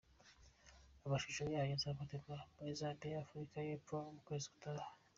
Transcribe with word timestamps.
Amashusho 1.05 1.41
yayo 1.53 1.73
azafatirwa 1.77 2.35
muri 2.55 2.71
Zambia 2.79 3.13
na 3.15 3.23
Afurika 3.25 3.57
y’Epfo 3.67 3.95
mu 4.13 4.21
Kwezi 4.27 4.47
gutaha. 4.53 4.87